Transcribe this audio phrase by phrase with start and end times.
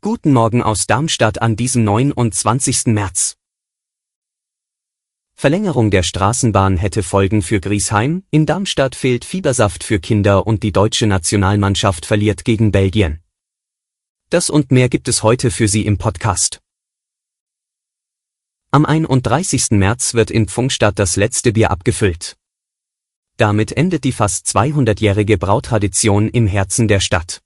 [0.00, 2.86] Guten Morgen aus Darmstadt an diesem 29.
[2.86, 3.36] März.
[5.34, 10.70] Verlängerung der Straßenbahn hätte Folgen für Griesheim, in Darmstadt fehlt Fiebersaft für Kinder und die
[10.70, 13.20] deutsche Nationalmannschaft verliert gegen Belgien.
[14.28, 16.60] Das und mehr gibt es heute für Sie im Podcast.
[18.70, 19.72] Am 31.
[19.72, 22.36] März wird in Pfungstadt das letzte Bier abgefüllt.
[23.38, 27.42] Damit endet die fast 200-jährige Brautradition im Herzen der Stadt.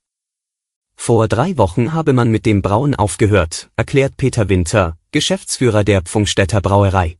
[0.95, 6.61] Vor drei Wochen habe man mit dem Brauen aufgehört, erklärt Peter Winter, Geschäftsführer der Pfungstädter
[6.61, 7.17] Brauerei.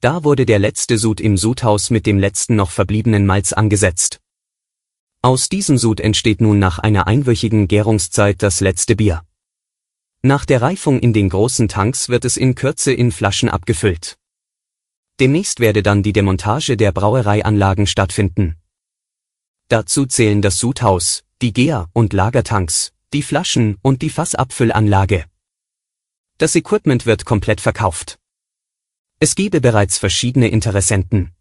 [0.00, 4.20] Da wurde der letzte Sud im Sudhaus mit dem letzten noch verbliebenen Malz angesetzt.
[5.20, 9.22] Aus diesem Sud entsteht nun nach einer einwöchigen Gärungszeit das letzte Bier.
[10.22, 14.16] Nach der Reifung in den großen Tanks wird es in Kürze in Flaschen abgefüllt.
[15.18, 18.56] Demnächst werde dann die Demontage der Brauereianlagen stattfinden.
[19.68, 25.24] Dazu zählen das Sudhaus, die Gär- und Lagertanks, die Flaschen und die Fassabfüllanlage.
[26.36, 28.18] Das Equipment wird komplett verkauft.
[29.20, 31.32] Es gebe bereits verschiedene Interessenten.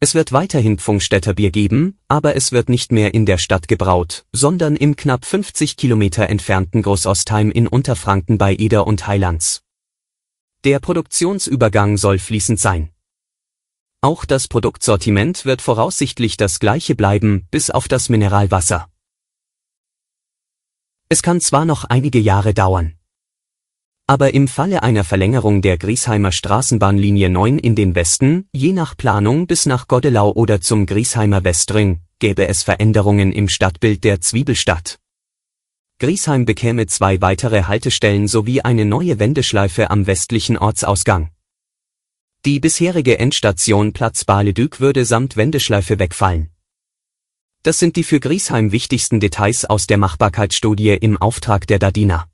[0.00, 4.24] Es wird weiterhin Pfungstädter Bier geben, aber es wird nicht mehr in der Stadt gebraut,
[4.32, 9.62] sondern im knapp 50 Kilometer entfernten Großostheim in Unterfranken bei Eder und Heilands.
[10.64, 12.90] Der Produktionsübergang soll fließend sein.
[14.00, 18.88] Auch das Produktsortiment wird voraussichtlich das gleiche bleiben, bis auf das Mineralwasser.
[21.08, 22.94] Es kann zwar noch einige Jahre dauern.
[24.08, 29.48] Aber im Falle einer Verlängerung der Griesheimer Straßenbahnlinie 9 in den Westen, je nach Planung
[29.48, 34.98] bis nach Godelau oder zum Griesheimer Westring, gäbe es Veränderungen im Stadtbild der Zwiebelstadt.
[35.98, 41.30] Griesheim bekäme zwei weitere Haltestellen sowie eine neue Wendeschleife am westlichen Ortsausgang.
[42.46, 46.50] Die bisherige Endstation Platz Bar-le-Duc würde samt Wendeschleife wegfallen.
[47.64, 52.30] Das sind die für Griesheim wichtigsten Details aus der Machbarkeitsstudie im Auftrag der Dadina.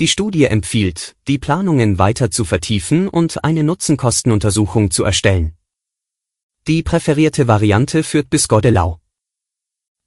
[0.00, 5.56] Die Studie empfiehlt, die Planungen weiter zu vertiefen und eine Nutzenkostenuntersuchung zu erstellen.
[6.66, 8.98] Die präferierte Variante führt bis Godelau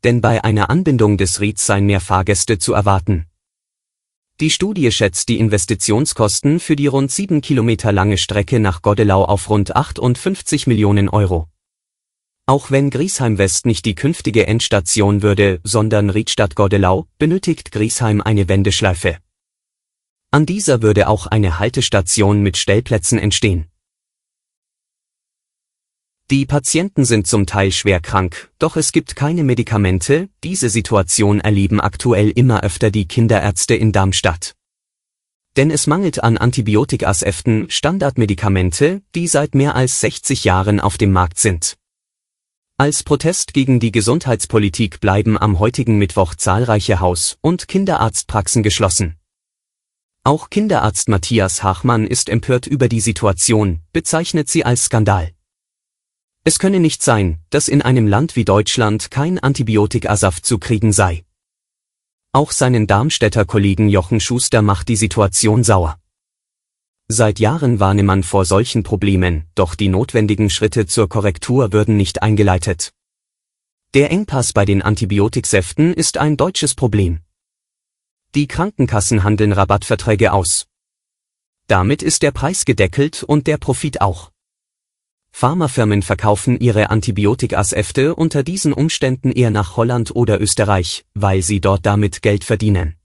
[0.04, 3.26] denn bei einer Anbindung des Rieds seien mehr Fahrgäste zu erwarten.
[4.42, 9.50] Die Studie schätzt die Investitionskosten für die rund sieben Kilometer lange Strecke nach Godelau auf
[9.50, 11.50] rund 58 Millionen Euro.
[12.46, 18.48] Auch wenn Griesheim West nicht die künftige Endstation würde, sondern Riedstadt Godelau, benötigt Griesheim eine
[18.48, 19.18] Wendeschleife.
[20.32, 23.68] An dieser würde auch eine Haltestation mit Stellplätzen entstehen.
[26.32, 31.82] Die Patienten sind zum Teil schwer krank, doch es gibt keine Medikamente, diese Situation erleben
[31.82, 34.56] aktuell immer öfter die Kinderärzte in Darmstadt.
[35.58, 41.40] Denn es mangelt an Antibiotikaseften, Standardmedikamente, die seit mehr als 60 Jahren auf dem Markt
[41.40, 41.78] sind.
[42.78, 49.16] Als Protest gegen die Gesundheitspolitik bleiben am heutigen Mittwoch zahlreiche Haus- und Kinderarztpraxen geschlossen.
[50.24, 55.32] Auch Kinderarzt Matthias Hachmann ist empört über die Situation, bezeichnet sie als Skandal.
[56.44, 61.26] Es könne nicht sein, dass in einem Land wie Deutschland kein Antibiotikasaft zu kriegen sei.
[62.32, 66.00] Auch seinen Darmstädter Kollegen Jochen Schuster macht die Situation sauer.
[67.08, 72.22] Seit Jahren warne man vor solchen Problemen, doch die notwendigen Schritte zur Korrektur würden nicht
[72.22, 72.94] eingeleitet.
[73.96, 77.22] Der Engpass bei den Antibiotiksäften ist ein deutsches Problem.
[78.36, 80.68] Die Krankenkassen handeln Rabattverträge aus.
[81.66, 84.32] Damit ist der Preis gedeckelt und der Profit auch.
[85.32, 91.86] Pharmafirmen verkaufen ihre Antibiotikasäfte unter diesen Umständen eher nach Holland oder Österreich, weil sie dort
[91.86, 92.96] damit Geld verdienen.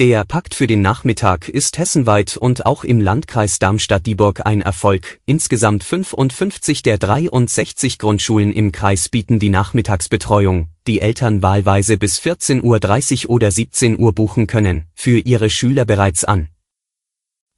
[0.00, 5.20] Der Pakt für den Nachmittag ist hessenweit und auch im Landkreis Darmstadt-Dieburg ein Erfolg.
[5.26, 13.26] Insgesamt 55 der 63 Grundschulen im Kreis bieten die Nachmittagsbetreuung, die Eltern wahlweise bis 14.30
[13.26, 16.48] Uhr oder 17 Uhr buchen können, für ihre Schüler bereits an.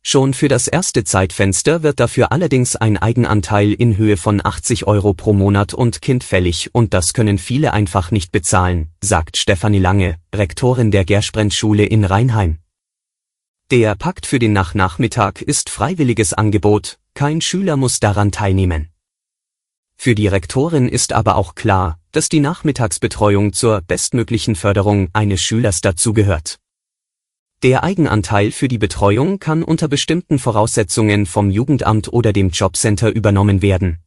[0.04, 5.14] Schon für das erste Zeitfenster wird dafür allerdings ein Eigenanteil in Höhe von 80 Euro
[5.14, 10.16] pro Monat und Kind fällig und das können viele einfach nicht bezahlen, sagt Stefanie Lange,
[10.34, 12.58] Rektorin der Gersprent-Schule in Rheinheim.
[13.70, 18.88] Der Pakt für den Nachnachmittag ist freiwilliges Angebot, kein Schüler muss daran teilnehmen.
[19.96, 25.80] Für die Rektorin ist aber auch klar, dass die Nachmittagsbetreuung zur bestmöglichen Förderung eines Schülers
[25.80, 26.58] dazugehört.
[27.62, 33.62] Der Eigenanteil für die Betreuung kann unter bestimmten Voraussetzungen vom Jugendamt oder dem Jobcenter übernommen
[33.62, 34.00] werden.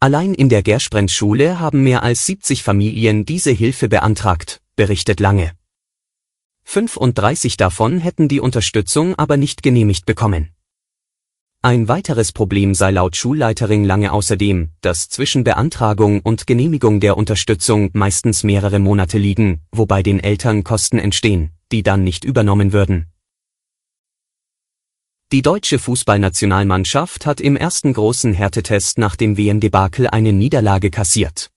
[0.00, 5.52] Allein in der Gersprenz-Schule haben mehr als 70 Familien diese Hilfe beantragt, berichtet Lange.
[6.64, 10.50] 35 davon hätten die Unterstützung aber nicht genehmigt bekommen.
[11.64, 17.90] Ein weiteres Problem sei laut Schulleiterin Lange außerdem, dass zwischen Beantragung und Genehmigung der Unterstützung
[17.92, 23.12] meistens mehrere Monate liegen, wobei den Eltern Kosten entstehen, die dann nicht übernommen würden.
[25.30, 31.52] Die deutsche Fußballnationalmannschaft hat im ersten großen Härtetest nach dem WM-Debakel eine Niederlage kassiert.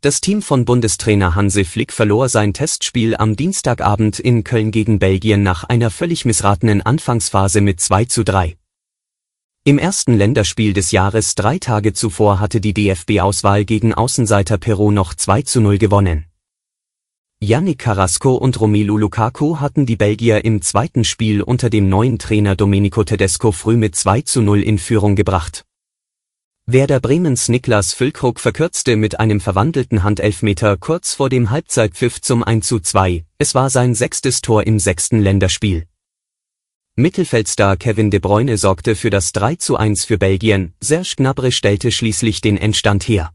[0.00, 5.42] Das Team von Bundestrainer Hansi Flick verlor sein Testspiel am Dienstagabend in Köln gegen Belgien
[5.42, 8.56] nach einer völlig missratenen Anfangsphase mit 2 zu 3.
[9.64, 15.14] Im ersten Länderspiel des Jahres drei Tage zuvor hatte die DFB-Auswahl gegen Außenseiter Peru noch
[15.14, 16.24] 2 zu 0 gewonnen.
[17.38, 22.56] Yannick Carrasco und Romelu Lukaku hatten die Belgier im zweiten Spiel unter dem neuen Trainer
[22.56, 25.64] Domenico Tedesco früh mit 2 zu 0 in Führung gebracht.
[26.66, 32.66] Werder Bremens Niklas Füllkrug verkürzte mit einem verwandelten Handelfmeter kurz vor dem Halbzeitpfiff zum 1
[32.66, 33.24] zu 2.
[33.38, 35.86] Es war sein sechstes Tor im sechsten Länderspiel.
[36.94, 41.90] Mittelfeldstar Kevin De Bruyne sorgte für das 3 zu 1 für Belgien, Serge Gnabry stellte
[41.90, 43.30] schließlich den Endstand her.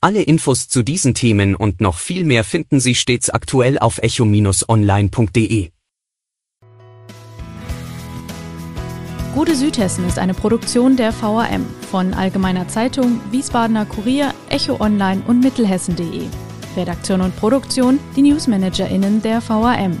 [0.00, 5.70] Alle Infos zu diesen Themen und noch viel mehr finden Sie stets aktuell auf echo-online.de.
[9.34, 15.40] Gute Südhessen ist eine Produktion der VRM von Allgemeiner Zeitung, Wiesbadener Kurier, Echo Online und
[15.40, 16.28] Mittelhessen.de.
[16.76, 20.00] Redaktion und Produktion die NewsmanagerInnen der VRM.